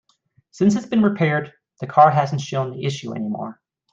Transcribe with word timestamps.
Since 0.49 0.73
it's 0.75 0.87
been 0.87 1.03
repaired, 1.03 1.53
the 1.79 1.85
car 1.85 2.09
hasn't 2.09 2.41
shown 2.41 2.71
the 2.71 2.85
issue 2.87 3.13
any 3.13 3.27
more. 3.29 3.61